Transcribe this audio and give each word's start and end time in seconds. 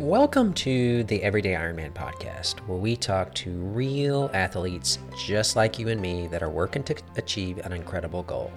Welcome 0.00 0.54
to 0.54 1.04
the 1.04 1.22
Everyday 1.22 1.52
Ironman 1.52 1.92
podcast, 1.92 2.60
where 2.60 2.78
we 2.78 2.96
talk 2.96 3.34
to 3.34 3.50
real 3.50 4.30
athletes 4.32 4.98
just 5.26 5.56
like 5.56 5.78
you 5.78 5.88
and 5.88 6.00
me 6.00 6.26
that 6.28 6.42
are 6.42 6.48
working 6.48 6.82
to 6.84 6.96
achieve 7.16 7.58
an 7.58 7.74
incredible 7.74 8.22
goal. 8.22 8.50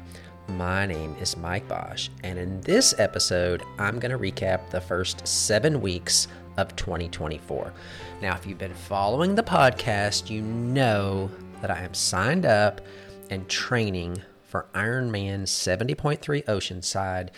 My 0.48 0.86
name 0.86 1.18
is 1.20 1.36
Mike 1.36 1.68
Bosch, 1.68 2.08
and 2.24 2.40
in 2.40 2.62
this 2.62 2.98
episode, 2.98 3.62
I'm 3.78 4.00
going 4.00 4.14
to 4.14 4.18
recap 4.18 4.70
the 4.70 4.80
first 4.80 5.28
seven 5.28 5.82
weeks 5.82 6.30
of 6.56 6.74
2024. 6.78 7.74
Now, 8.22 8.36
if 8.36 8.48
you've 8.48 8.58
been 8.58 8.74
following 8.74 9.36
the 9.36 9.44
podcast, 9.44 10.30
you 10.30 10.42
know 10.44 11.30
that 11.60 11.70
I 11.70 11.82
am 11.82 11.94
signed 11.94 12.46
up 12.46 12.80
and 13.30 13.50
training 13.50 14.22
for 14.48 14.68
Ironman 14.74 15.42
70.3 15.42 16.46
Oceanside, 16.46 17.32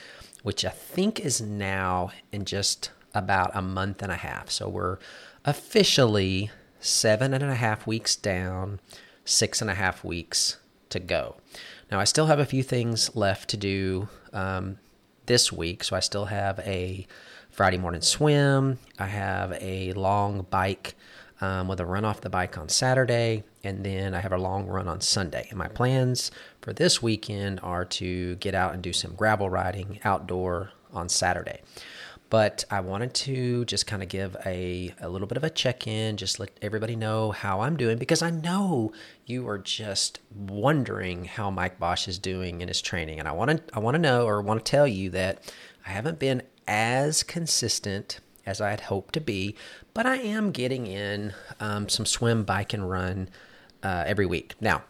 which 0.44 0.64
I 0.64 0.70
think 0.70 1.22
is 1.22 1.42
now 1.42 2.12
in 2.32 2.46
just 2.46 2.92
about 3.16 3.52
a 3.56 3.62
month 3.62 4.02
and 4.02 4.12
a 4.12 4.16
half. 4.18 4.52
So 4.52 4.70
we're 4.70 4.98
officially 5.44 6.52
seven 6.80 7.34
and 7.34 7.44
a 7.44 7.56
half 7.56 7.88
weeks 7.88 8.16
down, 8.16 8.80
six 9.24 9.62
and 9.62 9.70
a 9.70 9.76
half 9.76 10.04
weeks 10.04 10.58
to 10.90 11.00
go. 11.00 11.38
Now, 11.92 12.00
I 12.00 12.04
still 12.04 12.28
have 12.28 12.40
a 12.40 12.46
few 12.46 12.64
things 12.64 13.16
left 13.16 13.50
to 13.50 13.58
do 13.58 14.08
um, 14.34 14.78
this 15.26 15.52
week. 15.52 15.84
So 15.84 15.96
I 15.96 16.00
still 16.00 16.26
have 16.26 16.60
a 16.60 17.08
Friday 17.50 17.78
morning 17.78 18.02
swim, 18.02 18.80
I 19.00 19.06
have 19.06 19.54
a 19.62 19.94
long 19.94 20.46
bike 20.50 20.96
um, 21.40 21.70
with 21.70 21.80
a 21.80 21.86
run 21.86 22.04
off 22.04 22.20
the 22.20 22.30
bike 22.30 22.58
on 22.58 22.68
Saturday, 22.68 23.44
and 23.64 23.86
then 23.86 24.14
I 24.14 24.20
have 24.20 24.34
a 24.34 24.38
long 24.38 24.68
run 24.68 24.90
on 24.90 25.00
Sunday. 25.00 25.48
And 25.50 25.58
my 25.58 25.70
plans 25.70 26.32
for 26.62 26.74
this 26.74 27.02
weekend 27.02 27.62
are 27.64 27.86
to 27.86 28.36
get 28.36 28.56
out 28.56 28.74
and 28.74 28.84
do 28.84 28.92
some 28.92 29.16
gravel 29.16 29.50
riding 29.50 30.00
outdoor 30.04 30.72
on 30.94 31.08
Saturday. 31.08 31.62
But 32.36 32.66
I 32.70 32.82
wanted 32.82 33.14
to 33.14 33.64
just 33.64 33.88
kind 33.88 34.04
of 34.04 34.10
give 34.10 34.36
a, 34.46 34.94
a 35.00 35.08
little 35.08 35.26
bit 35.26 35.38
of 35.38 35.46
a 35.46 35.50
check 35.50 35.88
in, 35.88 36.18
just 36.18 36.38
let 36.38 36.52
everybody 36.62 36.98
know 36.98 37.32
how 37.32 37.62
I'm 37.62 37.78
doing 37.78 37.98
because 37.98 38.22
I 38.22 38.30
know 38.30 38.92
you 39.26 39.48
are 39.48 39.58
just 39.58 40.20
wondering 40.36 41.24
how 41.24 41.50
Mike 41.50 41.80
Bosch 41.80 42.10
is 42.10 42.20
doing 42.20 42.60
in 42.60 42.68
his 42.68 42.82
training. 42.82 43.20
And 43.20 43.28
I 43.30 43.32
want 43.32 43.52
to 43.52 43.64
I 43.74 43.80
want 43.80 43.96
to 43.96 44.02
know 44.02 44.28
or 44.28 44.42
want 44.42 44.66
to 44.66 44.70
tell 44.70 44.86
you 44.86 45.10
that 45.12 45.50
I 45.88 45.92
haven't 45.92 46.20
been 46.20 46.42
as 46.68 47.24
consistent 47.24 48.20
as 48.46 48.60
I 48.60 48.70
had 48.70 48.82
hoped 48.82 49.14
to 49.14 49.22
be, 49.22 49.56
but 49.94 50.06
I 50.06 50.18
am 50.18 50.52
getting 50.52 50.88
in 50.88 51.34
um, 51.62 51.88
some 51.88 52.06
swim, 52.06 52.44
bike, 52.44 52.74
and 52.74 52.90
run 52.90 53.30
uh, 53.82 54.04
every 54.06 54.26
week. 54.26 54.56
Now, 54.60 54.84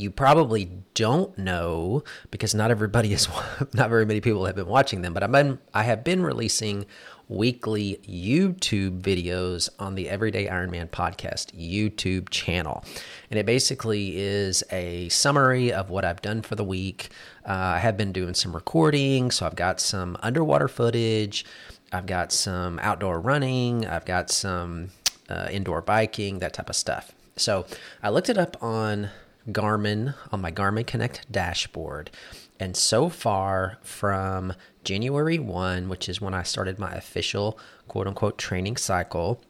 you 0.00 0.10
probably 0.10 0.70
don't 0.94 1.36
know 1.38 2.02
because 2.30 2.54
not 2.54 2.70
everybody 2.70 3.12
is 3.12 3.28
not 3.74 3.90
very 3.90 4.06
many 4.06 4.20
people 4.20 4.44
have 4.46 4.56
been 4.56 4.66
watching 4.66 5.02
them 5.02 5.12
but 5.12 5.22
i've 5.22 5.32
been 5.32 5.58
i 5.74 5.82
have 5.82 6.02
been 6.02 6.22
releasing 6.22 6.86
weekly 7.28 8.00
youtube 8.08 9.00
videos 9.00 9.68
on 9.78 9.94
the 9.94 10.08
everyday 10.08 10.46
ironman 10.46 10.90
podcast 10.90 11.52
youtube 11.54 12.28
channel. 12.28 12.84
And 13.30 13.38
it 13.38 13.46
basically 13.46 14.18
is 14.18 14.64
a 14.72 15.08
summary 15.10 15.72
of 15.72 15.90
what 15.90 16.04
i've 16.04 16.20
done 16.22 16.42
for 16.42 16.56
the 16.56 16.64
week. 16.64 17.10
Uh, 17.48 17.52
i 17.52 17.78
have 17.78 17.96
been 17.96 18.10
doing 18.10 18.34
some 18.34 18.52
recording 18.52 19.30
so 19.30 19.46
i've 19.46 19.54
got 19.54 19.78
some 19.78 20.16
underwater 20.22 20.66
footage. 20.66 21.44
I've 21.92 22.06
got 22.06 22.30
some 22.30 22.78
outdoor 22.82 23.20
running. 23.20 23.86
I've 23.86 24.04
got 24.04 24.30
some 24.30 24.90
uh, 25.28 25.48
indoor 25.50 25.82
biking 25.82 26.38
that 26.38 26.52
type 26.52 26.68
of 26.68 26.76
stuff. 26.76 27.12
So 27.36 27.64
i 28.02 28.10
looked 28.10 28.28
it 28.28 28.38
up 28.38 28.60
on 28.60 29.10
Garmin 29.48 30.14
on 30.30 30.40
my 30.40 30.52
Garmin 30.52 30.86
Connect 30.86 31.30
dashboard. 31.30 32.10
And 32.58 32.76
so 32.76 33.08
far, 33.08 33.78
from 33.82 34.52
January 34.84 35.38
1, 35.38 35.88
which 35.88 36.08
is 36.08 36.20
when 36.20 36.34
I 36.34 36.42
started 36.42 36.78
my 36.78 36.92
official 36.92 37.58
quote 37.88 38.06
unquote 38.06 38.38
training 38.38 38.76
cycle, 38.76 39.40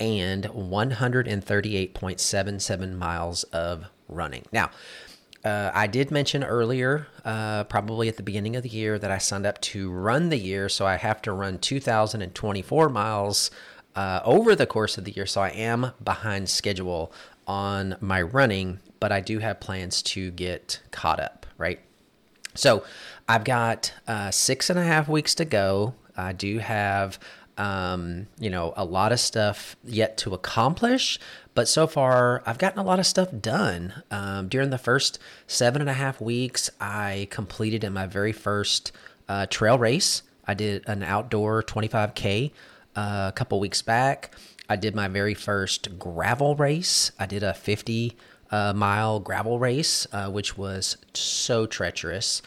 and 0.01 0.45
138.77 0.45 2.97
miles 2.97 3.45
of 3.45 3.85
running. 4.09 4.45
Now, 4.51 4.71
uh, 5.45 5.71
I 5.73 5.87
did 5.87 6.11
mention 6.11 6.45
earlier, 6.45 7.07
uh, 7.25 7.65
probably 7.65 8.09
at 8.09 8.17
the 8.17 8.23
beginning 8.23 8.57
of 8.57 8.63
the 8.63 8.69
year, 8.69 8.99
that 8.99 9.11
I 9.11 9.19
signed 9.19 9.47
up 9.47 9.61
to 9.63 9.91
run 9.91 10.29
the 10.29 10.37
year. 10.37 10.69
So 10.69 10.87
I 10.87 10.97
have 10.97 11.23
to 11.23 11.33
run 11.33 11.59
2,024 11.59 12.89
miles 12.89 13.51
uh, 13.97 14.21
over 14.25 14.55
the 14.55 14.67
course 14.67 14.99
of 14.99 15.05
the 15.05 15.13
year. 15.13 15.27
So 15.27 15.41
I 15.41 15.49
am 15.51 15.93
behind 16.03 16.49
schedule 16.49 17.13
on 17.47 17.97
my 18.01 18.21
running, 18.21 18.81
but 19.01 19.13
I 19.13 19.21
do 19.21 19.39
have 19.39 19.61
plans 19.61 20.03
to 20.03 20.31
get 20.31 20.81
caught 20.91 21.21
up, 21.21 21.47
right? 21.57 21.81
So 22.55 22.85
I've 23.29 23.45
got 23.45 23.95
uh, 24.07 24.31
six 24.31 24.71
and 24.71 24.79
a 24.79 24.85
half 24.85 25.09
weeks 25.09 25.35
to 25.37 25.45
go. 25.45 25.95
I 26.17 26.33
do 26.33 26.59
have 26.59 27.19
um, 27.61 28.27
you 28.39 28.49
know, 28.49 28.73
a 28.75 28.85
lot 28.87 29.13
of 29.13 29.21
stuff 29.21 29.77
yet 29.85 30.17
to 30.17 30.33
accomplish, 30.33 31.19
but 31.55 31.69
so 31.69 31.87
far 31.87 32.43
I've 32.47 32.57
gotten 32.57 32.79
a 32.79 32.83
lot 32.83 32.99
of 32.99 33.07
stuff 33.07 33.29
done. 33.39 34.03
Um, 34.11 34.49
during 34.49 34.71
the 34.71 34.79
first 34.79 35.19
seven 35.47 35.83
and 35.83 35.91
a 35.91 35.95
half 35.95 36.23
weeks, 36.23 36.71
I 36.81 37.29
completed 37.31 37.85
in 37.85 37.93
my 37.93 38.07
very 38.07 38.33
first 38.33 38.93
uh, 39.29 39.45
trail 39.45 39.79
race. 39.79 40.23
I 40.47 40.55
did 40.55 40.89
an 40.89 41.03
outdoor 41.03 41.63
25K 41.63 42.51
uh, 42.97 43.27
a 43.29 43.33
couple 43.37 43.61
weeks 43.61 43.83
back. 43.83 44.35
I 44.71 44.77
did 44.77 44.95
my 44.95 45.09
very 45.09 45.35
first 45.35 45.99
gravel 45.99 46.57
race. 46.57 47.13
I 47.19 47.27
did 47.27 47.43
a 47.43 47.53
50 47.53 48.17
uh, 48.51 48.73
mile 48.73 49.21
gravel 49.21 49.59
race, 49.59 50.07
uh, 50.15 50.31
which 50.31 50.57
was 50.57 50.97
so 51.13 51.67
treacherous. 51.67 52.41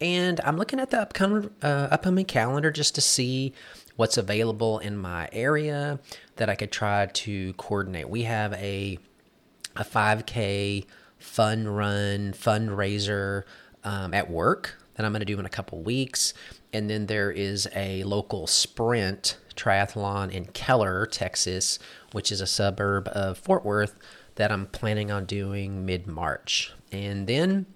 And 0.00 0.40
I'm 0.42 0.56
looking 0.56 0.80
at 0.80 0.90
the 0.90 1.00
upcoming, 1.00 1.50
uh, 1.62 1.88
upcoming 1.92 2.24
calendar 2.24 2.72
just 2.72 2.96
to 2.96 3.00
see 3.00 3.54
what's 3.96 4.16
available 4.16 4.78
in 4.78 4.96
my 4.96 5.28
area 5.32 5.98
that 6.36 6.48
I 6.48 6.54
could 6.54 6.70
try 6.70 7.06
to 7.06 7.52
coordinate. 7.54 8.08
We 8.08 8.22
have 8.22 8.52
a 8.54 8.98
a 9.74 9.84
5K 9.84 10.86
fun 11.18 11.68
run 11.68 12.32
fundraiser 12.32 13.42
um, 13.84 14.14
at 14.14 14.30
work 14.30 14.78
that 14.94 15.04
I'm 15.04 15.12
going 15.12 15.20
to 15.20 15.26
do 15.26 15.38
in 15.38 15.44
a 15.44 15.50
couple 15.50 15.82
weeks, 15.82 16.32
and 16.72 16.88
then 16.88 17.06
there 17.06 17.30
is 17.30 17.68
a 17.74 18.02
local 18.04 18.46
sprint 18.46 19.36
triathlon 19.54 20.30
in 20.30 20.46
Keller, 20.46 21.06
Texas, 21.06 21.78
which 22.12 22.32
is 22.32 22.40
a 22.40 22.46
suburb 22.46 23.08
of 23.08 23.36
Fort 23.38 23.64
Worth 23.64 23.98
that 24.36 24.50
I'm 24.50 24.66
planning 24.66 25.10
on 25.10 25.26
doing 25.26 25.84
mid 25.84 26.06
March, 26.06 26.72
and 26.90 27.26
then 27.26 27.66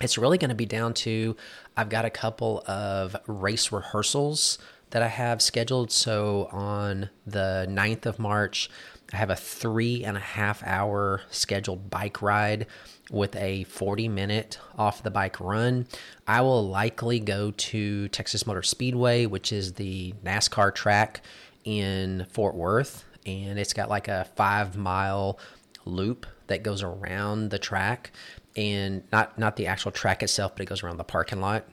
it's 0.00 0.18
really 0.18 0.38
going 0.38 0.50
to 0.50 0.54
be 0.54 0.66
down 0.66 0.94
to 0.94 1.36
I've 1.76 1.88
got 1.88 2.04
a 2.04 2.10
couple 2.10 2.62
of 2.66 3.16
race 3.26 3.72
rehearsals 3.72 4.58
that 4.92 5.02
I 5.02 5.08
have 5.08 5.42
scheduled. 5.42 5.90
So 5.90 6.48
on 6.52 7.10
the 7.26 7.66
9th 7.68 8.06
of 8.06 8.18
March, 8.18 8.70
I 9.12 9.16
have 9.16 9.30
a 9.30 9.36
three 9.36 10.04
and 10.04 10.16
a 10.16 10.20
half 10.20 10.62
hour 10.62 11.22
scheduled 11.30 11.90
bike 11.90 12.22
ride 12.22 12.66
with 13.10 13.34
a 13.36 13.64
40 13.64 14.08
minute 14.08 14.58
off 14.78 15.02
the 15.02 15.10
bike 15.10 15.40
run. 15.40 15.86
I 16.26 16.40
will 16.42 16.66
likely 16.66 17.20
go 17.20 17.50
to 17.50 18.08
Texas 18.08 18.46
Motor 18.46 18.62
Speedway, 18.62 19.26
which 19.26 19.52
is 19.52 19.74
the 19.74 20.14
NASCAR 20.24 20.74
track 20.74 21.22
in 21.64 22.26
Fort 22.30 22.54
Worth. 22.54 23.04
And 23.26 23.58
it's 23.58 23.72
got 23.72 23.90
like 23.90 24.08
a 24.08 24.26
five 24.36 24.76
mile 24.76 25.38
loop 25.84 26.26
that 26.46 26.62
goes 26.62 26.82
around 26.82 27.50
the 27.50 27.58
track 27.58 28.12
and 28.56 29.02
not 29.10 29.38
not 29.38 29.56
the 29.56 29.66
actual 29.66 29.90
track 29.90 30.22
itself, 30.22 30.54
but 30.54 30.62
it 30.62 30.66
goes 30.66 30.82
around 30.82 30.98
the 30.98 31.04
parking 31.04 31.40
lot 31.40 31.64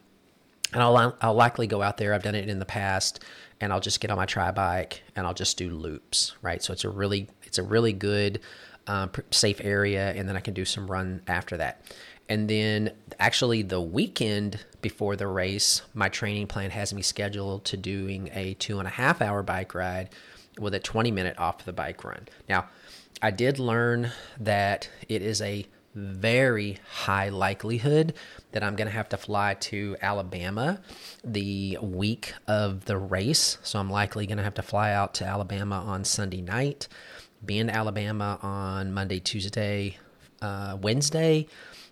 and 0.74 0.82
I'll 0.82 1.18
I'll 1.22 1.34
likely 1.34 1.68
go 1.68 1.82
out 1.82 1.98
there. 1.98 2.14
I've 2.14 2.24
done 2.24 2.36
it 2.36 2.50
in 2.50 2.60
the 2.60 2.66
past, 2.66 3.24
and 3.62 3.74
I'll 3.74 3.80
just 3.80 4.00
get 4.00 4.12
on 4.12 4.18
my 4.18 4.26
tri 4.26 4.52
bike 4.52 5.04
and 5.16 5.26
I'll 5.26 5.34
just 5.34 5.58
do 5.58 5.70
loops, 5.70 6.36
right? 6.42 6.62
So 6.62 6.74
it's 6.74 6.84
a 6.84 6.90
really 6.90 7.28
it's 7.44 7.58
a 7.58 7.64
really 7.64 7.94
good 7.94 8.40
um, 8.88 9.12
safe 9.32 9.62
area, 9.64 10.12
and 10.14 10.28
then 10.28 10.36
I 10.36 10.40
can 10.40 10.54
do 10.54 10.66
some 10.66 10.90
run 10.90 11.22
after 11.28 11.58
that. 11.58 11.82
And 12.28 12.48
then 12.48 12.92
actually 13.20 13.64
the 13.64 13.82
weekend 13.82 14.64
before 14.82 15.16
the 15.16 15.28
race, 15.28 15.82
my 15.96 16.10
training 16.10 16.48
plan 16.48 16.70
has 16.70 16.94
me 16.94 17.02
scheduled 17.02 17.66
to 17.66 17.78
doing 17.78 18.30
a 18.34 18.54
two 18.56 18.78
and 18.78 18.88
a 18.88 18.92
half 18.92 19.22
hour 19.22 19.42
bike 19.42 19.74
ride 19.74 20.10
with 20.60 20.76
a 20.76 20.80
20 20.80 21.10
minute 21.12 21.40
off 21.40 21.66
the 21.66 21.74
bike 21.74 22.04
run. 22.04 22.28
Now, 22.48 22.70
I 23.22 23.32
did 23.32 23.58
learn 23.60 24.12
that 24.40 24.90
it 25.08 25.22
is 25.22 25.42
a 25.42 25.66
very 25.96 26.78
high 26.92 27.30
likelihood 27.30 28.14
that 28.52 28.64
I'm 28.64 28.76
going 28.76 28.88
to 28.88 28.94
have 28.94 29.10
to 29.10 29.18
fly 29.18 29.56
to 29.56 29.96
Alabama 30.02 30.82
the 31.24 31.78
week 31.82 32.34
of 32.48 32.86
the 32.86 32.98
race. 32.98 33.58
So 33.64 33.80
I'm 33.80 33.90
likely 33.90 34.26
going 34.26 34.38
to 34.38 34.44
have 34.44 34.56
to 34.56 34.62
fly 34.62 34.92
out 34.92 35.14
to 35.16 35.26
Alabama 35.26 35.84
on 35.86 36.04
Sunday 36.04 36.42
night, 36.42 36.88
be 37.46 37.60
in 37.60 37.70
Alabama 37.70 38.40
on 38.42 38.92
Monday, 38.92 39.20
Tuesday, 39.20 39.98
uh, 40.42 40.78
Wednesday. 40.82 41.48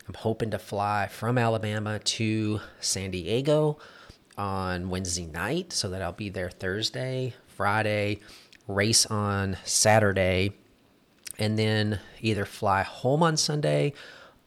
I'm 0.07 0.15
hoping 0.15 0.51
to 0.51 0.59
fly 0.59 1.07
from 1.07 1.37
Alabama 1.37 1.99
to 1.99 2.61
San 2.79 3.11
Diego 3.11 3.77
on 4.37 4.89
Wednesday 4.89 5.25
night 5.25 5.73
so 5.73 5.89
that 5.89 6.01
I'll 6.01 6.13
be 6.13 6.29
there 6.29 6.49
Thursday, 6.49 7.33
Friday, 7.47 8.19
race 8.67 9.05
on 9.05 9.57
Saturday, 9.63 10.53
and 11.39 11.57
then 11.57 11.99
either 12.21 12.45
fly 12.45 12.83
home 12.83 13.21
on 13.21 13.37
Sunday 13.37 13.93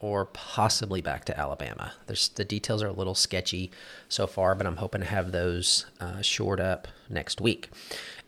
or 0.00 0.24
possibly 0.26 1.00
back 1.00 1.24
to 1.26 1.38
Alabama. 1.38 1.92
There's 2.06 2.28
the 2.30 2.44
details 2.44 2.82
are 2.82 2.88
a 2.88 2.92
little 2.92 3.14
sketchy 3.14 3.70
so 4.08 4.26
far, 4.26 4.54
but 4.54 4.66
I'm 4.66 4.76
hoping 4.76 5.02
to 5.02 5.06
have 5.06 5.32
those 5.32 5.86
uh, 6.00 6.22
shored 6.22 6.60
up 6.60 6.88
next 7.08 7.40
week. 7.40 7.68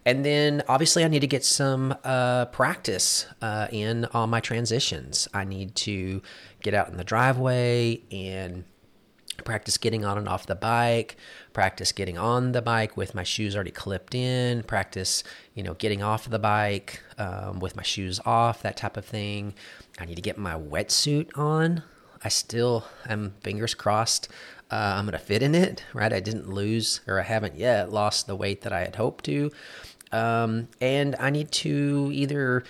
And 0.05 0.25
then 0.25 0.63
obviously 0.69 1.05
I 1.05 1.09
need 1.09 1.21
to 1.21 1.27
get 1.27 1.45
some 1.45 1.97
uh, 2.05 2.47
practice 2.47 3.27
uh, 3.41 3.69
in 3.71 4.05
on 4.07 4.31
my 4.31 4.41
transitions. 4.41 5.29
I 5.33 5.45
need 5.45 5.75
to 5.77 6.23
get 6.63 6.75
out 6.75 6.89
in 6.89 6.97
the 6.97 7.05
driveway 7.05 8.01
and 8.11 8.65
practice 9.44 9.79
getting 9.79 10.05
on 10.05 10.19
and 10.19 10.29
off 10.29 10.46
the 10.46 10.55
bike, 10.55 11.17
practice 11.52 11.93
getting 11.93 12.19
on 12.19 12.52
the 12.52 12.62
bike 12.62 12.96
with 12.96 13.14
my 13.14 13.23
shoes 13.23 13.55
already 13.55 13.70
clipped 13.70 14.14
in, 14.14 14.62
practice, 14.62 15.25
you 15.55 15.62
know, 15.62 15.75
getting 15.75 16.02
off 16.02 16.29
the 16.29 16.38
bike 16.38 17.00
um, 17.19 17.58
with 17.61 17.76
my 17.76 17.82
shoes 17.82 18.20
off, 18.25 18.62
that 18.62 18.76
type 18.76 18.96
of 18.96 19.05
thing. 19.05 19.55
I 19.99 20.05
need 20.05 20.17
to 20.17 20.23
get 20.23 20.38
my 20.38 20.55
wetsuit 20.55 21.37
on. 21.37 21.82
I 22.25 22.29
still 22.29 22.84
am 23.08 23.34
fingers 23.43 23.75
crossed. 23.75 24.29
Uh, 24.70 24.94
I'm 24.96 25.05
going 25.05 25.12
to 25.12 25.19
fit 25.19 25.43
in 25.43 25.55
it, 25.55 25.85
right? 25.93 26.12
I 26.12 26.20
didn't 26.20 26.49
lose, 26.49 27.00
or 27.06 27.20
I 27.20 27.25
haven't 27.25 27.56
yet 27.56 27.93
lost 27.93 28.26
the 28.26 28.37
weight 28.37 28.62
that 28.62 28.73
I 28.73 28.81
had 28.81 28.96
hoped 28.96 29.25
to. 29.26 29.50
Um, 30.12 30.69
and 30.81 31.17
I 31.19 31.31
need 31.31 31.50
to 31.52 32.11
either 32.12 32.64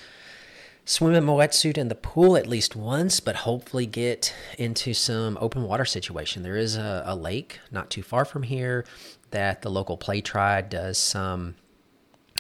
swim 0.84 1.14
in 1.14 1.24
my 1.24 1.32
wetsuit 1.32 1.78
in 1.78 1.88
the 1.88 1.94
pool 1.94 2.36
at 2.36 2.46
least 2.46 2.74
once, 2.74 3.20
but 3.20 3.36
hopefully 3.36 3.86
get 3.86 4.34
into 4.58 4.94
some 4.94 5.38
open 5.40 5.62
water 5.62 5.84
situation. 5.84 6.42
There 6.42 6.56
is 6.56 6.76
a, 6.76 7.02
a 7.06 7.14
lake 7.14 7.60
not 7.70 7.90
too 7.90 8.02
far 8.02 8.24
from 8.24 8.42
here 8.42 8.84
that 9.30 9.62
the 9.62 9.70
local 9.70 9.96
Playtri 9.96 10.68
does 10.68 10.98
some 10.98 11.54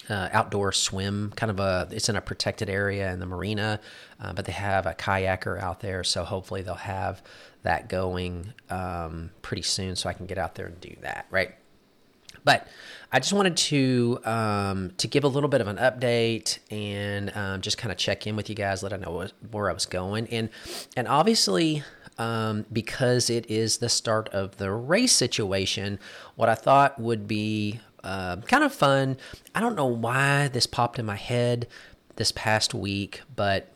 uh, 0.08 0.28
outdoor 0.32 0.72
swim 0.72 1.32
kind 1.36 1.50
of 1.50 1.60
a 1.60 1.88
it's 1.90 2.08
in 2.08 2.16
a 2.16 2.20
protected 2.20 2.68
area 2.68 3.12
in 3.12 3.20
the 3.20 3.26
marina 3.26 3.78
uh, 4.20 4.32
but 4.32 4.44
they 4.44 4.52
have 4.52 4.84
a 4.84 4.94
kayaker 4.94 5.60
out 5.60 5.80
there 5.80 6.02
so 6.02 6.24
hopefully 6.24 6.60
they'll 6.60 6.74
have 6.74 7.22
that 7.62 7.88
going 7.88 8.52
um, 8.68 9.30
pretty 9.42 9.62
soon 9.62 9.94
so 9.94 10.08
i 10.08 10.12
can 10.12 10.26
get 10.26 10.38
out 10.38 10.54
there 10.56 10.66
and 10.66 10.80
do 10.80 10.94
that 11.02 11.26
right 11.30 11.54
but 12.44 12.66
I 13.14 13.20
just 13.20 13.34
wanted 13.34 13.58
to 13.58 14.18
um, 14.24 14.92
to 14.96 15.06
give 15.06 15.24
a 15.24 15.28
little 15.28 15.50
bit 15.50 15.60
of 15.60 15.68
an 15.68 15.76
update 15.76 16.58
and 16.70 17.30
um, 17.36 17.60
just 17.60 17.76
kind 17.76 17.92
of 17.92 17.98
check 17.98 18.26
in 18.26 18.36
with 18.36 18.48
you 18.48 18.54
guys, 18.54 18.82
let 18.82 18.94
I 18.94 18.96
know 18.96 19.28
where 19.50 19.68
I 19.68 19.72
was 19.74 19.84
going, 19.84 20.26
and 20.28 20.48
and 20.96 21.06
obviously 21.06 21.84
um, 22.18 22.64
because 22.72 23.28
it 23.28 23.50
is 23.50 23.78
the 23.78 23.88
start 23.88 24.28
of 24.30 24.56
the 24.56 24.70
race 24.70 25.12
situation, 25.12 25.98
what 26.36 26.48
I 26.48 26.54
thought 26.54 26.98
would 26.98 27.28
be 27.28 27.80
uh, 28.02 28.36
kind 28.36 28.64
of 28.64 28.72
fun. 28.72 29.18
I 29.54 29.60
don't 29.60 29.76
know 29.76 29.86
why 29.86 30.48
this 30.48 30.66
popped 30.66 30.98
in 30.98 31.04
my 31.06 31.16
head 31.16 31.68
this 32.16 32.32
past 32.32 32.72
week, 32.72 33.22
but 33.34 33.68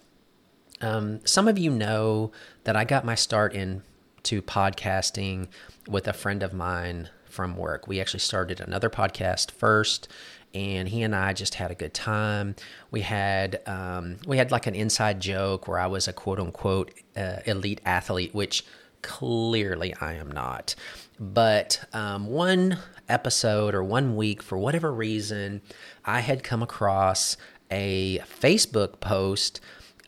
um, 0.81 1.21
some 1.27 1.47
of 1.49 1.59
you 1.59 1.71
know 1.71 2.33
that 2.65 2.77
I 2.77 2.85
got 2.85 3.05
my 3.05 3.15
start 3.15 3.55
into 3.55 4.43
podcasting 4.43 5.49
with 5.89 6.09
a 6.09 6.13
friend 6.13 6.43
of 6.43 6.53
mine 6.53 7.11
from 7.37 7.55
work. 7.57 7.87
We 7.87 8.01
actually 8.01 8.21
started 8.21 8.61
another 8.61 8.89
podcast 8.89 9.51
first, 9.51 10.09
and 10.55 10.89
he 10.89 11.03
and 11.03 11.15
I 11.15 11.35
just 11.35 11.57
had 11.57 11.71
a 11.71 11.75
good 11.75 11.93
time. 11.93 12.57
We 12.91 13.03
had 13.03 13.61
um, 13.67 14.17
we 14.27 14.39
had 14.39 14.51
like 14.51 14.67
an 14.67 14.75
inside 14.75 15.21
joke 15.21 15.69
where 15.69 15.79
I 15.79 15.87
was 15.87 16.09
a 16.09 16.15
quote 16.15 16.41
unquote 16.41 16.93
uh, 17.15 17.41
elite 17.45 17.83
athlete, 17.85 18.35
which 18.35 18.65
clearly 19.03 19.95
I 20.01 20.15
am 20.15 20.33
not. 20.33 20.75
But 21.21 21.85
um, 21.93 22.27
one 22.27 22.79
episode 23.09 23.75
or 23.75 23.85
one 23.85 24.17
week, 24.17 24.43
for 24.43 24.57
whatever 24.57 24.93
reason, 24.93 25.61
I 26.07 26.21
had 26.21 26.43
come 26.43 26.63
across 26.63 27.37
a 27.71 28.19
Facebook 28.21 29.01
post 29.01 29.61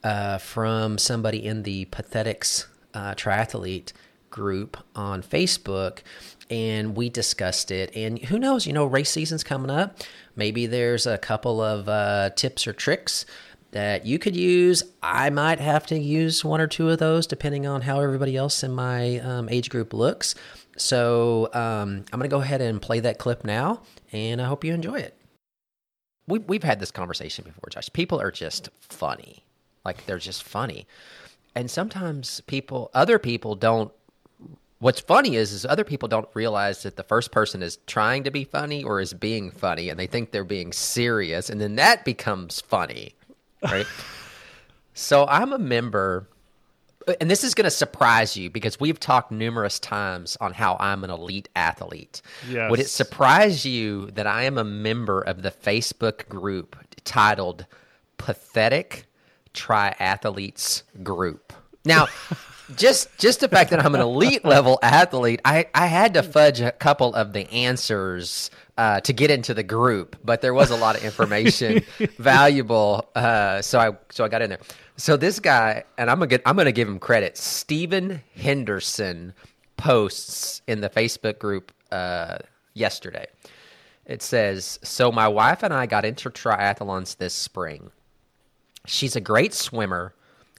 uh, 0.03 0.39
from 0.39 0.97
somebody 0.97 1.45
in 1.45 1.63
the 1.63 1.85
Pathetics 1.87 2.67
uh, 2.95 3.15
triathlete 3.15 3.93
group 4.31 4.77
on 4.95 5.23
Facebook 5.23 6.01
and 6.51 6.97
we 6.97 7.09
discussed 7.09 7.71
it. 7.71 7.95
And 7.95 8.19
who 8.19 8.39
knows, 8.39 8.67
you 8.67 8.73
know, 8.73 8.87
race 8.87 9.11
season's 9.11 9.45
coming 9.45 9.71
up. 9.71 10.01
Maybe 10.37 10.67
there's 10.67 11.07
a 11.07 11.19
couple 11.19 11.61
of 11.61 11.89
uh, 11.89 12.31
tips 12.37 12.67
or 12.67 12.73
tricks 12.73 13.27
that 13.73 14.07
you 14.07 14.19
could 14.19 14.35
use. 14.35 14.83
I 15.03 15.31
might 15.31 15.61
have 15.61 15.87
to 15.87 15.99
use 15.99 16.45
one 16.45 16.61
or 16.61 16.67
two 16.67 16.89
of 16.91 16.99
those 16.99 17.27
depending 17.27 17.67
on 17.67 17.83
how 17.83 18.01
everybody 18.01 18.37
else 18.37 18.63
in 18.63 18.73
my 18.73 19.19
um, 19.19 19.49
age 19.49 19.69
group 19.69 19.93
looks. 19.93 20.35
So 20.77 21.51
um, 21.53 22.05
I'm 22.13 22.19
going 22.19 22.23
to 22.23 22.35
go 22.35 22.41
ahead 22.41 22.61
and 22.61 22.81
play 22.81 23.01
that 23.01 23.19
clip 23.19 23.45
now, 23.45 23.83
and 24.13 24.41
I 24.41 24.47
hope 24.47 24.65
you 24.65 24.73
enjoy 24.73 25.01
it. 25.01 25.17
We, 26.29 26.39
we've 26.39 26.63
had 26.63 26.79
this 26.79 26.91
conversation 26.91 27.45
before, 27.45 27.69
Josh. 27.71 27.91
People 27.93 28.21
are 28.21 28.31
just 28.31 28.69
funny. 28.81 29.45
Like, 29.85 30.07
they're 30.07 30.19
just 30.19 30.45
funny. 30.45 30.87
And 31.55 31.71
sometimes 31.71 32.41
people, 32.43 32.91
other 32.95 33.19
people 33.19 33.57
don't 33.57 33.91
what's 34.81 35.01
funny 35.01 35.37
is 35.37 35.53
is 35.53 35.67
other 35.67 35.85
people 35.85 36.09
don't 36.09 36.29
realize 36.35 36.83
that 36.83 36.97
the 36.97 37.03
first 37.03 37.31
person 37.33 37.63
is 37.63 37.79
trying 37.87 38.25
to 38.25 38.31
be 38.31 38.45
funny 38.45 38.85
or 38.85 39.01
is 39.01 39.13
being 39.15 39.51
funny 39.51 39.89
and 39.89 39.99
they 39.99 40.07
think 40.07 40.31
they're 40.31 40.45
being 40.45 40.73
serious 40.73 41.51
and 41.51 41.61
then 41.61 41.77
that 41.77 42.05
becomes 42.05 42.61
funny 42.61 43.15
right? 43.63 43.87
So 44.95 45.27
i'm 45.29 45.53
a 45.53 45.59
member 45.59 46.29
and 47.21 47.31
this 47.31 47.45
is 47.45 47.55
going 47.55 47.65
to 47.65 47.71
surprise 47.71 48.37
you 48.37 48.51
because 48.51 48.79
we've 48.81 48.99
talked 49.01 49.31
numerous 49.31 49.79
times 49.79 50.37
on 50.41 50.53
how 50.53 50.77
i'm 50.81 51.05
an 51.05 51.11
elite 51.11 51.49
athlete. 51.55 52.21
Yes. 52.49 52.69
would 52.71 52.81
it 52.81 52.89
surprise 52.89 53.65
you 53.65 54.11
that 54.13 54.27
i 54.27 54.43
am 54.43 54.59
a 54.59 54.65
member 54.65 55.21
of 55.21 55.43
the 55.43 55.51
facebook 55.53 56.29
group 56.29 56.77
titled 57.05 57.65
pathetic 58.17 59.07
triathletes 59.55 60.83
group? 61.03 61.53
Now 61.85 62.09
just 62.77 63.17
just 63.19 63.41
the 63.41 63.49
fact 63.49 63.71
that 63.71 63.85
I'm 63.85 63.95
an 63.95 64.01
elite 64.01 64.45
level 64.45 64.79
athlete, 64.83 65.41
I, 65.45 65.67
I 65.75 65.87
had 65.87 66.15
to 66.15 66.23
fudge 66.23 66.61
a 66.61 66.73
couple 66.73 67.15
of 67.15 67.33
the 67.33 67.51
answers 67.51 68.51
uh, 68.77 69.01
to 69.01 69.13
get 69.13 69.31
into 69.31 69.55
the 69.55 69.63
group, 69.63 70.17
but 70.25 70.41
there 70.41 70.55
was 70.55 70.71
a 70.71 70.77
lot 70.77 70.97
of 70.97 71.05
information 71.05 71.83
valuable, 72.19 73.09
uh, 73.15 73.63
so 73.63 73.79
I 73.79 73.97
so 74.11 74.25
I 74.25 74.29
got 74.29 74.43
in 74.43 74.51
there. 74.51 74.61
So 74.97 75.17
this 75.17 75.41
guy, 75.41 75.85
and 75.97 76.11
I'm 76.11 76.19
gonna 76.19 76.27
get, 76.29 76.43
I'm 76.45 76.57
gonna 76.57 76.73
give 76.73 76.89
him 76.89 76.99
credit. 76.99 77.37
Stephen 77.37 78.23
Henderson 78.35 79.33
posts 79.77 80.61
in 80.67 80.81
the 80.81 80.91
Facebook 80.91 81.39
group 81.39 81.73
uh, 81.91 82.39
yesterday. 82.75 83.27
It 84.07 84.23
says, 84.23 84.79
"So 84.83 85.11
my 85.11 85.29
wife 85.29 85.63
and 85.63 85.73
I 85.73 85.87
got 85.87 86.05
into 86.05 86.31
triathlons 86.31 87.17
this 87.17 87.35
spring. 87.35 87.91
She's 88.87 89.17
a 89.17 89.21
great 89.21 89.55
swimmer. 89.55 90.15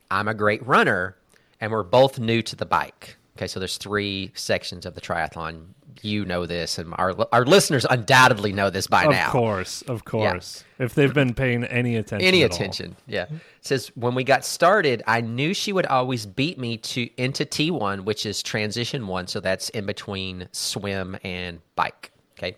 I'm 0.10 0.28
a 0.28 0.34
great 0.34 0.66
runner." 0.66 1.16
And 1.60 1.72
we're 1.72 1.84
both 1.84 2.20
new 2.20 2.42
to 2.44 2.56
the 2.56 2.66
bike. 2.66 3.18
Okay, 3.38 3.48
so 3.48 3.60
there's 3.60 3.78
three 3.78 4.32
sections 4.36 4.86
of 4.86 4.96
the 4.96 5.02
triathlon. 5.02 5.68
You 6.02 6.26
know 6.26 6.46
this, 6.46 6.78
and 6.78 6.94
our 6.98 7.16
our 7.34 7.46
listeners 7.46 7.86
undoubtedly 7.90 8.52
know 8.54 8.70
this 8.70 8.88
by 8.88 9.06
of 9.06 9.12
now. 9.12 9.28
Of 9.28 9.32
course, 9.32 9.82
of 9.84 10.06
course. 10.06 10.64
Yeah. 10.78 10.86
If 10.86 10.94
they've 10.94 11.14
been 11.14 11.34
paying 11.34 11.64
any 11.66 11.96
attention, 11.96 12.28
any 12.28 12.44
attention, 12.44 12.92
all. 12.92 13.04
yeah. 13.08 13.24
It 13.24 13.40
says 13.62 13.92
when 13.96 14.16
we 14.16 14.24
got 14.24 14.46
started, 14.46 15.04
I 15.08 15.22
knew 15.22 15.54
she 15.54 15.74
would 15.74 15.86
always 15.86 16.26
beat 16.26 16.58
me 16.58 16.78
to 16.78 17.10
into 17.22 17.46
T1, 17.46 18.06
which 18.06 18.26
is 18.26 18.44
transition 18.44 19.08
one, 19.08 19.28
so 19.28 19.40
that's 19.40 19.70
in 19.70 19.86
between 19.86 20.48
swim 20.52 21.18
and 21.24 21.60
bike. 21.76 22.12
Okay. 22.38 22.56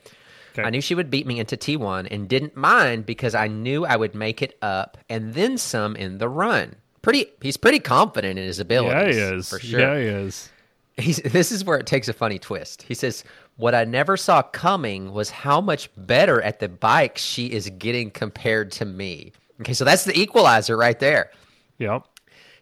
Okay. 0.54 0.64
I 0.64 0.70
knew 0.70 0.82
she 0.82 0.96
would 0.96 1.10
beat 1.10 1.26
me 1.26 1.40
into 1.40 1.56
T1 1.56 2.10
and 2.12 2.28
didn't 2.28 2.58
mind 2.58 3.06
because 3.06 3.36
I 3.36 3.48
knew 3.48 3.86
I 3.86 3.96
would 3.96 4.14
make 4.14 4.42
it 4.42 4.58
up 4.62 4.98
and 5.10 5.34
then 5.34 5.58
some 5.58 5.96
in 5.96 6.18
the 6.18 6.28
run 6.28 6.76
pretty 7.02 7.28
he's 7.42 7.58
pretty 7.58 7.80
confident 7.80 8.38
in 8.40 8.46
his 8.46 8.60
abilities. 8.60 9.16
Yeah, 9.16 9.30
he 9.30 9.36
is. 9.36 9.50
For 9.50 9.60
sure. 9.60 9.80
Yeah, 9.80 9.98
he 9.98 10.06
is. 10.06 10.50
He's, 10.98 11.18
this 11.18 11.52
is 11.52 11.64
where 11.64 11.78
it 11.78 11.86
takes 11.86 12.08
a 12.08 12.14
funny 12.14 12.38
twist. 12.38 12.84
He 12.84 12.94
says, 12.94 13.24
What 13.58 13.74
I 13.74 13.86
never 13.86 14.18
saw 14.18 14.42
coming 14.42 15.14
was 15.14 15.30
how 15.30 15.62
much 15.62 15.90
better 15.98 16.42
at 16.42 16.60
the 16.60 16.70
bike 16.70 17.18
she 17.18 17.48
is 17.48 17.70
getting 17.70 18.12
compared 18.12 18.72
to 18.74 18.86
me. 18.86 19.32
Okay, 19.62 19.74
so 19.74 19.86
that's 19.86 20.06
the 20.06 20.20
equalizer 20.20 20.76
right 20.76 21.00
there. 21.00 21.32
Yep. 21.78 22.04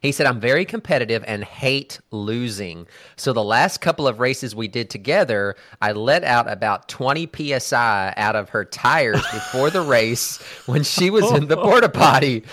He 0.02 0.12
said, 0.14 0.28
I'm 0.28 0.40
very 0.40 0.64
competitive 0.64 1.24
and 1.28 1.44
hate 1.44 2.00
losing. 2.12 2.88
So 3.18 3.34
the 3.34 3.44
last 3.44 3.82
couple 3.82 4.08
of 4.08 4.20
races 4.20 4.56
we 4.56 4.68
did 4.68 4.90
together, 4.90 5.56
I 5.82 5.92
let 5.92 6.24
out 6.24 6.50
about 6.50 6.88
20 6.88 7.30
psi 7.60 8.14
out 8.16 8.36
of 8.36 8.50
her 8.50 8.64
tires 8.64 9.22
before 9.34 9.70
the 9.70 9.82
race 9.82 10.38
when 10.68 10.84
she 10.84 11.10
was 11.10 11.30
in 11.32 11.48
the 11.48 11.58
porta 11.58 11.90
potty. 11.90 12.44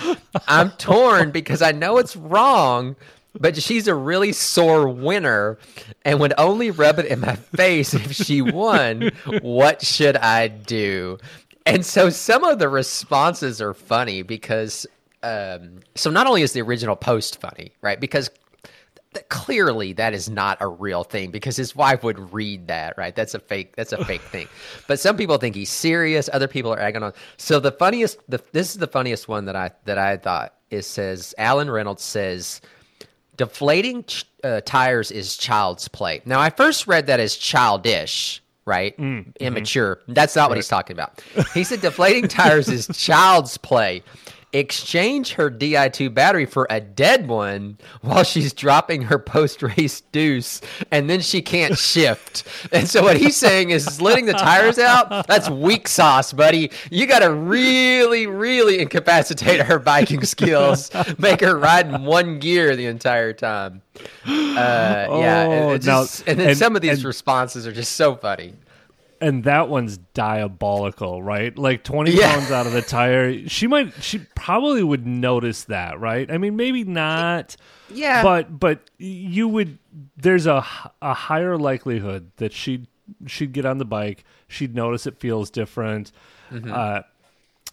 I'm 0.48 0.70
torn 0.72 1.30
because 1.30 1.62
I 1.62 1.70
know 1.70 1.98
it's 1.98 2.16
wrong, 2.16 2.96
but 3.38 3.56
she's 3.56 3.86
a 3.86 3.94
really 3.94 4.32
sore 4.32 4.88
winner 4.88 5.58
and 6.04 6.18
would 6.18 6.34
only 6.38 6.72
rub 6.72 6.98
it 6.98 7.06
in 7.06 7.20
my 7.20 7.36
face 7.36 7.94
if 7.94 8.12
she 8.12 8.42
won. 8.42 9.12
What 9.40 9.82
should 9.82 10.16
I 10.16 10.48
do? 10.48 11.18
And 11.64 11.84
so 11.84 12.10
some 12.10 12.44
of 12.44 12.58
the 12.58 12.68
responses 12.68 13.60
are 13.60 13.74
funny 13.74 14.22
because 14.22 14.86
um, 15.22 15.80
so 15.94 16.10
not 16.10 16.26
only 16.26 16.42
is 16.42 16.52
the 16.52 16.62
original 16.62 16.96
post 16.96 17.40
funny, 17.40 17.72
right? 17.80 17.98
Because 18.00 18.30
th- 19.14 19.28
clearly 19.28 19.92
that 19.94 20.14
is 20.14 20.28
not 20.28 20.58
a 20.60 20.68
real 20.68 21.04
thing 21.04 21.30
because 21.30 21.56
his 21.56 21.74
wife 21.74 22.02
would 22.02 22.32
read 22.32 22.68
that, 22.68 22.96
right? 22.96 23.14
That's 23.14 23.34
a 23.34 23.38
fake. 23.38 23.74
That's 23.76 23.92
a 23.92 24.04
fake 24.04 24.22
thing. 24.22 24.48
But 24.86 25.00
some 25.00 25.16
people 25.16 25.38
think 25.38 25.56
he's 25.56 25.70
serious. 25.70 26.30
Other 26.32 26.48
people 26.48 26.72
are 26.72 26.78
egging 26.78 27.02
on. 27.02 27.12
So 27.38 27.58
the 27.58 27.72
funniest, 27.72 28.18
the, 28.28 28.40
this 28.52 28.70
is 28.70 28.78
the 28.78 28.86
funniest 28.86 29.26
one 29.26 29.46
that 29.46 29.56
I 29.56 29.70
that 29.84 29.98
I 29.98 30.16
thought. 30.16 30.54
It 30.70 30.82
says 30.82 31.34
Alan 31.38 31.70
Reynolds 31.70 32.02
says 32.02 32.60
deflating 33.36 34.04
uh, 34.42 34.60
tires 34.64 35.10
is 35.10 35.36
child's 35.36 35.88
play. 35.88 36.22
Now 36.24 36.40
I 36.40 36.50
first 36.50 36.86
read 36.86 37.06
that 37.06 37.20
as 37.20 37.36
childish 37.36 38.42
right? 38.66 38.98
Mm, 38.98 39.32
Immature. 39.38 39.96
Mm-hmm. 39.96 40.14
That's 40.14 40.34
not 40.34 40.42
right. 40.42 40.48
what 40.48 40.58
he's 40.58 40.66
talking 40.66 40.94
about. 40.94 41.22
He 41.54 41.62
said 41.62 41.80
deflating 41.80 42.26
tires 42.26 42.68
is 42.68 42.88
child's 42.92 43.56
play 43.56 44.02
exchange 44.58 45.32
her 45.32 45.50
Di2 45.50 46.12
battery 46.12 46.46
for 46.46 46.66
a 46.70 46.80
dead 46.80 47.28
one 47.28 47.78
while 48.00 48.24
she's 48.24 48.52
dropping 48.52 49.02
her 49.02 49.18
post 49.18 49.62
race 49.62 50.00
deuce, 50.12 50.60
and 50.90 51.08
then 51.10 51.20
she 51.20 51.42
can't 51.42 51.78
shift. 51.78 52.44
And 52.72 52.88
so 52.88 53.02
what 53.02 53.16
he's 53.16 53.36
saying 53.36 53.70
is 53.70 54.00
letting 54.00 54.26
the 54.26 54.32
tires 54.32 54.78
out, 54.78 55.26
that's 55.26 55.48
weak 55.50 55.88
sauce, 55.88 56.32
buddy. 56.32 56.70
You 56.90 57.06
got 57.06 57.20
to 57.20 57.32
really, 57.32 58.26
really 58.26 58.80
incapacitate 58.80 59.60
her 59.60 59.78
biking 59.78 60.24
skills, 60.24 60.90
make 61.18 61.40
her 61.40 61.56
ride 61.58 61.86
in 61.86 62.04
one 62.04 62.38
gear 62.38 62.76
the 62.76 62.86
entire 62.86 63.32
time. 63.32 63.82
Uh, 64.26 65.06
oh, 65.08 65.20
yeah, 65.20 65.42
and, 65.44 65.82
just, 65.82 66.26
now, 66.26 66.30
and 66.30 66.40
then 66.40 66.48
and, 66.50 66.58
some 66.58 66.76
of 66.76 66.82
these 66.82 66.98
and, 66.98 67.04
responses 67.04 67.66
are 67.66 67.72
just 67.72 67.92
so 67.92 68.14
funny 68.14 68.52
and 69.20 69.44
that 69.44 69.68
one's 69.68 69.98
diabolical, 70.14 71.22
right? 71.22 71.56
Like 71.56 71.84
20 71.84 72.12
yeah. 72.12 72.32
pounds 72.34 72.50
out 72.50 72.66
of 72.66 72.72
the 72.72 72.82
tire. 72.82 73.48
She 73.48 73.66
might 73.66 73.92
she 74.02 74.20
probably 74.34 74.82
would 74.82 75.06
notice 75.06 75.64
that, 75.64 76.00
right? 76.00 76.30
I 76.30 76.38
mean, 76.38 76.56
maybe 76.56 76.84
not. 76.84 77.56
Yeah. 77.92 78.22
But 78.22 78.58
but 78.58 78.90
you 78.98 79.48
would 79.48 79.78
there's 80.16 80.46
a 80.46 80.64
a 81.02 81.14
higher 81.14 81.56
likelihood 81.56 82.30
that 82.36 82.52
she'd 82.52 82.86
she'd 83.26 83.52
get 83.52 83.64
on 83.64 83.78
the 83.78 83.84
bike, 83.84 84.24
she'd 84.48 84.74
notice 84.74 85.06
it 85.06 85.18
feels 85.18 85.50
different. 85.50 86.12
Mm-hmm. 86.50 86.72
Uh 86.72 87.02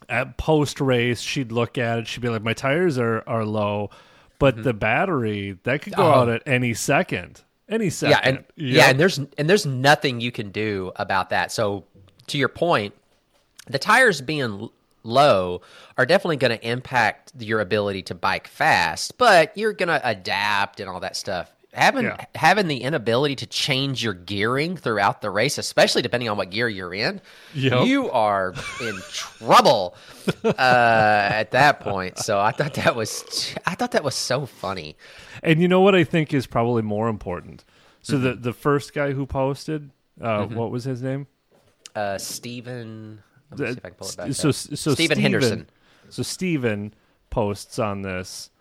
at 0.10 0.38
post 0.38 0.82
race, 0.82 1.22
she'd 1.22 1.52
look 1.52 1.78
at 1.78 2.00
it, 2.00 2.08
she'd 2.08 2.22
be 2.22 2.30
like 2.30 2.44
my 2.44 2.54
tires 2.54 2.98
are 2.98 3.24
are 3.28 3.46
low, 3.46 3.90
but 4.40 4.56
mm-hmm. 4.56 4.64
the 4.64 4.74
battery 4.74 5.58
that 5.64 5.82
could 5.82 5.96
go 5.96 6.04
oh. 6.04 6.12
out 6.12 6.30
at 6.30 6.44
any 6.46 6.74
second 6.74 7.44
any 7.70 7.90
second. 7.90 8.12
Yeah, 8.12 8.30
and 8.30 8.38
yep. 8.38 8.54
yeah, 8.56 8.90
and 8.90 9.00
there's 9.00 9.18
and 9.18 9.50
there's 9.50 9.66
nothing 9.66 10.22
you 10.22 10.32
can 10.32 10.52
do 10.52 10.92
about 10.96 11.30
that. 11.30 11.52
So 11.52 11.86
to 12.28 12.38
your 12.38 12.50
point, 12.50 12.94
the 13.68 13.80
tires 13.80 14.22
being 14.22 14.70
low 15.04 15.62
are 15.98 16.06
definitely 16.06 16.38
going 16.38 16.58
to 16.58 16.68
impact 16.68 17.34
your 17.40 17.60
ability 17.60 18.02
to 18.04 18.16
bike 18.16 18.48
fast, 18.48 19.18
but 19.18 19.56
you're 19.58 19.74
going 19.74 19.90
to 19.90 20.02
adapt 20.08 20.80
and 20.80 20.90
all 20.90 21.00
that 21.02 21.16
stuff. 21.16 21.52
Having 21.74 22.06
yeah. 22.06 22.26
having 22.36 22.68
the 22.68 22.84
inability 22.84 23.36
to 23.38 23.48
change 23.48 24.04
your 24.04 24.14
gearing 24.14 24.78
throughout 24.78 25.22
the 25.22 25.32
race, 25.32 25.58
especially 25.58 26.04
depending 26.04 26.30
on 26.30 26.38
what 26.38 26.52
gear 26.52 26.70
you're 26.70 26.94
in, 26.94 27.20
yep. 27.56 27.88
you 27.88 28.12
are 28.12 28.54
in 28.80 28.96
trouble 29.10 29.96
uh, 30.46 30.54
at 30.58 31.52
that 31.52 31.80
point. 31.80 32.20
So 32.20 32.40
I 32.40 32.52
thought 32.52 32.76
that 32.76 32.96
was 32.96 33.56
I 33.66 33.74
thought 33.74 33.92
that 33.92 34.04
was 34.04 34.14
so 34.14 34.46
funny. 34.46 34.96
And 35.42 35.60
you 35.60 35.68
know 35.68 35.82
what 35.82 35.96
I 35.96 36.04
think 36.04 36.34
is 36.34 36.46
probably 36.46 36.84
more 36.84 37.10
important. 37.10 37.66
So 38.04 38.16
mm-hmm. 38.16 38.24
the 38.24 38.34
the 38.36 38.54
first 38.54 38.94
guy 38.94 39.14
who 39.14 39.26
posted, 39.26 39.90
uh, 40.22 40.42
mm-hmm. 40.42 40.56
what 40.56 40.70
was 40.70 40.84
his 40.84 41.02
name? 41.02 41.28
Uh, 41.96 42.18
Stephen. 42.18 43.24
so 44.32 44.52
so 44.52 44.94
Stephen, 44.94 45.20
Henderson. 45.20 45.68
So 46.10 46.22
Stephen 46.22 46.94
posts 47.30 47.80
on 47.80 48.04
this, 48.04 48.52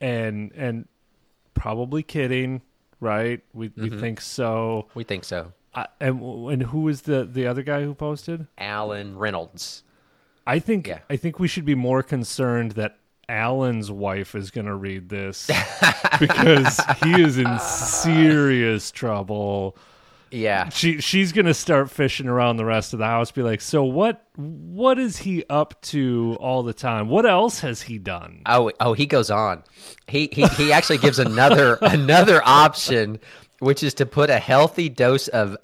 and 0.00 0.52
and 0.52 0.88
probably 1.54 2.02
kidding, 2.02 2.62
right? 3.00 3.40
We 3.52 3.68
mm-hmm. 3.70 3.82
we 3.82 3.90
think 3.98 4.20
so. 4.20 4.88
We 4.94 5.04
think 5.04 5.24
so. 5.24 5.52
Uh, 5.74 5.86
and 6.00 6.20
and 6.50 6.62
who 6.64 6.82
was 6.82 7.02
the 7.02 7.24
the 7.24 7.46
other 7.46 7.62
guy 7.62 7.82
who 7.82 7.94
posted? 7.94 8.46
Alan 8.58 9.16
Reynolds. 9.16 9.82
I 10.46 10.58
think 10.58 10.86
yeah. 10.86 11.00
I 11.08 11.16
think 11.16 11.38
we 11.38 11.48
should 11.48 11.64
be 11.64 11.74
more 11.74 12.02
concerned 12.02 12.72
that 12.72 12.98
Alan's 13.28 13.90
wife 13.90 14.34
is 14.34 14.50
going 14.50 14.66
to 14.66 14.74
read 14.74 15.08
this 15.08 15.50
because 16.20 16.80
he 17.02 17.20
is 17.20 17.38
in 17.38 17.58
serious 17.58 18.90
trouble. 18.90 19.76
Yeah. 20.34 20.68
She 20.70 21.00
she's 21.00 21.32
going 21.32 21.46
to 21.46 21.54
start 21.54 21.90
fishing 21.90 22.26
around 22.26 22.56
the 22.56 22.64
rest 22.64 22.92
of 22.92 22.98
the 22.98 23.06
house 23.06 23.30
be 23.30 23.42
like, 23.42 23.60
"So 23.60 23.84
what 23.84 24.26
what 24.36 24.98
is 24.98 25.18
he 25.18 25.44
up 25.48 25.80
to 25.82 26.36
all 26.40 26.62
the 26.62 26.74
time? 26.74 27.08
What 27.08 27.24
else 27.24 27.60
has 27.60 27.82
he 27.82 27.98
done?" 27.98 28.42
Oh, 28.46 28.72
oh, 28.80 28.94
he 28.94 29.06
goes 29.06 29.30
on. 29.30 29.62
He 30.08 30.28
he 30.32 30.46
he 30.48 30.72
actually 30.72 30.98
gives 30.98 31.18
another 31.18 31.78
another 31.82 32.42
option 32.44 33.20
which 33.60 33.82
is 33.82 33.94
to 33.94 34.06
put 34.06 34.28
a 34.28 34.38
healthy 34.38 34.88
dose 34.88 35.28
of 35.28 35.56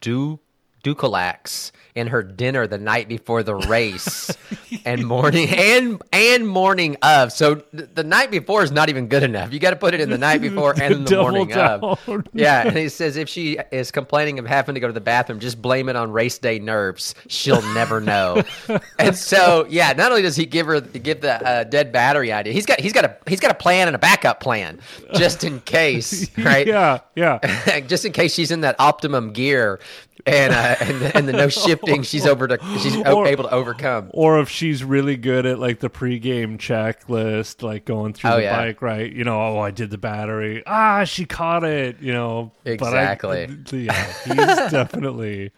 du 0.00 0.40
Dulcolax 0.86 1.72
in 1.96 2.08
her 2.08 2.22
dinner 2.22 2.66
the 2.66 2.76
night 2.76 3.08
before 3.08 3.42
the 3.42 3.54
race 3.54 4.30
and 4.84 5.04
morning 5.06 5.48
and 5.48 6.00
and 6.12 6.46
morning 6.46 6.96
of. 7.00 7.32
So 7.32 7.56
th- 7.56 7.88
the 7.94 8.04
night 8.04 8.30
before 8.30 8.62
is 8.62 8.70
not 8.70 8.90
even 8.90 9.08
good 9.08 9.22
enough. 9.22 9.52
You 9.52 9.58
got 9.58 9.70
to 9.70 9.76
put 9.76 9.94
it 9.94 10.00
in 10.00 10.10
the 10.10 10.18
night 10.18 10.42
before 10.42 10.72
and 10.80 10.94
in 10.94 11.04
the 11.04 11.16
morning 11.16 11.48
down. 11.48 11.82
of. 11.82 12.26
Yeah, 12.34 12.68
and 12.68 12.76
he 12.76 12.90
says 12.90 13.16
if 13.16 13.30
she 13.30 13.58
is 13.72 13.90
complaining 13.90 14.38
of 14.38 14.46
having 14.46 14.74
to 14.74 14.80
go 14.80 14.86
to 14.86 14.92
the 14.92 15.00
bathroom, 15.00 15.40
just 15.40 15.60
blame 15.60 15.88
it 15.88 15.96
on 15.96 16.12
race 16.12 16.38
day 16.38 16.58
nerves. 16.58 17.14
She'll 17.28 17.62
never 17.72 18.00
know. 18.00 18.42
and 18.98 19.16
so 19.16 19.66
yeah, 19.70 19.92
not 19.94 20.10
only 20.10 20.22
does 20.22 20.36
he 20.36 20.44
give 20.44 20.66
her 20.66 20.82
give 20.82 21.22
the 21.22 21.42
uh, 21.48 21.64
dead 21.64 21.92
battery 21.92 22.30
idea, 22.30 22.52
he's 22.52 22.66
got 22.66 22.78
he's 22.78 22.92
got 22.92 23.06
a 23.06 23.16
he's 23.26 23.40
got 23.40 23.50
a 23.50 23.54
plan 23.54 23.88
and 23.88 23.96
a 23.96 23.98
backup 23.98 24.40
plan 24.40 24.80
just 25.14 25.44
in 25.44 25.60
case, 25.60 26.30
right? 26.36 26.66
Yeah, 26.66 26.98
yeah. 27.14 27.80
just 27.80 28.04
in 28.04 28.12
case 28.12 28.34
she's 28.34 28.50
in 28.50 28.60
that 28.60 28.76
optimum 28.78 29.32
gear 29.32 29.80
and 30.26 30.52
uh, 30.52 30.76
and, 30.80 31.00
the, 31.00 31.16
and 31.16 31.28
the 31.28 31.32
no 31.32 31.48
shifting 31.48 32.02
she's 32.02 32.26
over 32.26 32.48
to 32.48 32.58
she's 32.78 32.96
or, 32.96 33.26
able 33.26 33.44
to 33.44 33.50
overcome. 33.50 34.10
Or 34.12 34.40
if 34.40 34.50
she's 34.50 34.82
really 34.82 35.16
good 35.16 35.46
at 35.46 35.58
like 35.58 35.80
the 35.80 35.88
pregame 35.88 36.58
checklist, 36.58 37.62
like 37.62 37.84
going 37.84 38.12
through 38.12 38.30
oh, 38.30 38.36
the 38.36 38.42
yeah. 38.42 38.56
bike, 38.56 38.82
right? 38.82 39.10
You 39.10 39.24
know, 39.24 39.40
oh, 39.40 39.58
I 39.58 39.70
did 39.70 39.90
the 39.90 39.98
battery. 39.98 40.64
Ah, 40.66 41.04
she 41.04 41.24
caught 41.24 41.64
it. 41.64 42.00
You 42.00 42.12
know, 42.12 42.52
exactly. 42.64 43.46
But 43.46 43.72
I, 43.72 43.76
yeah, 43.76 44.12
he's 44.24 44.36
definitely. 44.72 45.52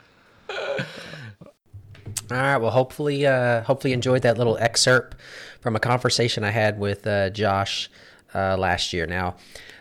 All 2.31 2.37
right. 2.37 2.59
Well, 2.59 2.71
hopefully, 2.71 3.27
uh, 3.27 3.63
hopefully 3.63 3.95
enjoyed 3.95 4.23
that 4.23 4.37
little 4.37 4.59
excerpt 4.59 5.17
from 5.61 5.77
a 5.77 5.81
conversation 5.81 6.45
I 6.45 6.51
had 6.51 6.79
with 6.79 7.07
uh, 7.07 7.31
Josh 7.31 7.91
uh, 8.35 8.57
last 8.59 8.93
year. 8.93 9.07
Now, 9.07 9.37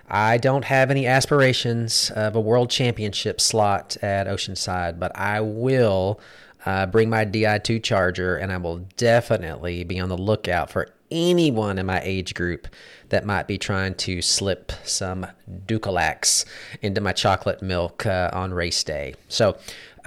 I 0.07 0.37
don't 0.37 0.65
have 0.65 0.89
any 0.89 1.05
aspirations 1.05 2.11
of 2.11 2.35
a 2.35 2.41
world 2.41 2.69
championship 2.69 3.41
slot 3.41 3.97
at 4.01 4.27
Oceanside, 4.27 4.99
but 4.99 5.15
I 5.17 5.41
will 5.41 6.19
uh, 6.65 6.85
bring 6.85 7.09
my 7.09 7.25
Di2 7.25 7.83
charger 7.83 8.37
and 8.37 8.51
I 8.51 8.57
will 8.57 8.79
definitely 8.95 9.83
be 9.83 9.99
on 9.99 10.09
the 10.09 10.17
lookout 10.17 10.69
for 10.69 10.87
anyone 11.11 11.77
in 11.77 11.85
my 11.85 12.01
age 12.03 12.33
group 12.33 12.67
that 13.09 13.25
might 13.25 13.47
be 13.47 13.57
trying 13.57 13.95
to 13.95 14.21
slip 14.21 14.71
some 14.83 15.25
Dulcolax 15.65 16.45
into 16.81 17.01
my 17.01 17.13
chocolate 17.13 17.61
milk 17.61 18.05
uh, 18.05 18.29
on 18.33 18.53
race 18.53 18.83
day. 18.83 19.15
So, 19.27 19.57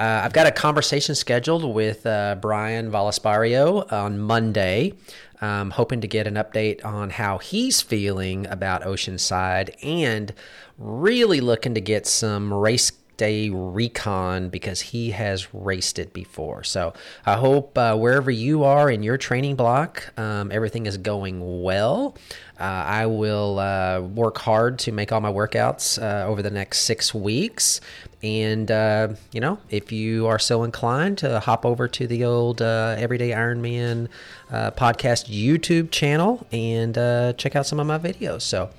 uh, 0.01 0.23
I've 0.25 0.33
got 0.33 0.47
a 0.47 0.51
conversation 0.51 1.15
scheduled 1.15 1.75
with 1.75 2.07
uh, 2.07 2.37
Brian 2.41 2.91
Vallaspario 2.91 3.93
on 3.93 4.19
Monday. 4.19 4.95
Um, 5.43 5.71
hoping 5.71 6.01
to 6.01 6.07
get 6.09 6.27
an 6.27 6.35
update 6.35 6.83
on 6.85 7.11
how 7.11 7.37
he's 7.37 7.83
feeling 7.83 8.47
about 8.47 8.83
Oceanside 8.83 9.75
and 9.83 10.33
really 10.79 11.41
looking 11.41 11.75
to 11.75 11.83
get 11.83 12.07
some 12.07 12.53
race 12.53 12.91
day 13.21 13.51
recon 13.51 14.49
because 14.49 14.81
he 14.81 15.11
has 15.11 15.53
raced 15.53 15.99
it 15.99 16.15
before. 16.15 16.65
So 16.65 16.95
I 17.27 17.37
hope 17.37 17.77
uh, 17.77 17.95
wherever 17.95 18.31
you 18.31 18.65
are 18.65 18.91
in 18.91 19.03
your 19.03 19.19
training 19.19 19.57
block, 19.57 20.19
um, 20.19 20.51
everything 20.51 20.87
is 20.87 20.97
going 20.97 21.63
well. 21.63 22.17
Uh, 22.59 22.63
I 22.63 23.05
will 23.07 23.59
uh, 23.59 24.01
work 24.01 24.39
hard 24.39 24.79
to 24.81 24.93
make 24.93 25.13
all 25.13 25.21
my 25.21 25.31
workouts 25.31 26.03
uh, 26.03 26.27
over 26.27 26.41
the 26.41 26.51
next 26.51 26.81
six 26.81 27.13
weeks. 27.13 27.83
And, 28.23 28.71
uh, 28.71 29.09
you 29.33 29.41
know, 29.43 29.59
if 29.69 29.93
you 29.93 30.27
are 30.27 30.39
so 30.39 30.65
inclined 30.65 31.19
to 31.19 31.41
hop 31.41 31.67
over 31.67 31.89
to 31.89 32.07
the 32.07 32.25
old 32.25 32.63
uh, 32.63 32.97
Everyday 32.97 33.31
Ironman 33.33 34.09
podcast 34.51 35.29
YouTube 35.29 35.91
channel 35.91 36.47
and 36.53 36.95
check 37.37 37.55
out 37.55 37.67
some 37.67 37.81
of 37.81 37.87
my 37.87 37.99
videos. 37.99 38.43
So, 38.43 38.71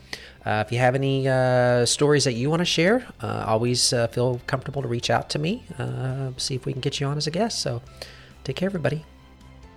uh, 0.45 0.63
if 0.65 0.71
you 0.71 0.79
have 0.79 0.95
any 0.95 1.27
uh, 1.27 1.85
stories 1.85 2.23
that 2.23 2.33
you 2.33 2.49
want 2.49 2.61
to 2.61 2.65
share, 2.65 3.05
uh, 3.21 3.43
always 3.47 3.93
uh, 3.93 4.07
feel 4.07 4.41
comfortable 4.47 4.81
to 4.81 4.87
reach 4.87 5.11
out 5.11 5.29
to 5.29 5.39
me. 5.39 5.63
Uh, 5.77 6.31
see 6.37 6.55
if 6.55 6.65
we 6.65 6.71
can 6.73 6.81
get 6.81 6.99
you 6.99 7.05
on 7.05 7.17
as 7.17 7.27
a 7.27 7.31
guest. 7.31 7.61
So 7.61 7.81
take 8.43 8.55
care, 8.55 8.67
everybody. 8.67 9.05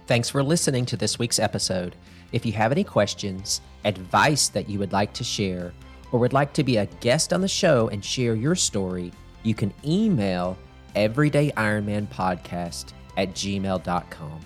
Thanks 0.07 0.31
for 0.31 0.43
listening 0.43 0.87
to 0.87 0.97
this 0.97 1.19
week's 1.19 1.39
episode. 1.39 1.97
If 2.33 2.47
you 2.47 2.53
have 2.53 2.73
any 2.73 2.85
questions, 2.85 3.61
advice 3.85 4.49
that 4.49 4.69
you 4.69 4.79
would 4.79 4.93
like 4.93 5.13
to 5.15 5.25
share, 5.25 5.75
or 6.13 6.21
would 6.21 6.33
like 6.33 6.55
to 6.55 6.65
be 6.65 6.79
a 6.79 6.87
guest 6.87 7.33
on 7.33 7.41
the 7.43 7.49
show 7.49 7.89
and 7.89 8.05
share 8.05 8.35
your 8.35 8.55
story, 8.55 9.13
you 9.43 9.55
can 9.55 9.73
email 9.85 10.57
everydayironmanpodcast 10.97 12.93
at 13.17 13.31
gmail.com. 13.31 14.41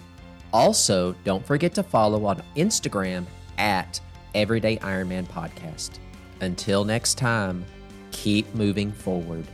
Also, 0.52 1.14
don't 1.24 1.46
forget 1.46 1.74
to 1.74 1.82
follow 1.82 2.24
on 2.24 2.42
Instagram 2.56 3.24
at 3.58 4.00
Everyday 4.34 4.76
Ironman 4.78 5.26
Podcast. 5.26 5.98
Until 6.40 6.84
next 6.84 7.18
time, 7.18 7.64
keep 8.12 8.52
moving 8.54 8.92
forward. 8.92 9.46